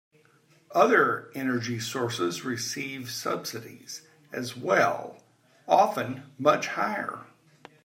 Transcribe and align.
Other 0.71 1.29
energy 1.35 1.79
sources 1.79 2.43
receive 2.43 3.11
subsidies 3.11 4.07
as 4.31 4.57
well, 4.57 5.21
often 5.67 6.23
much 6.39 6.65
higher. 6.69 7.27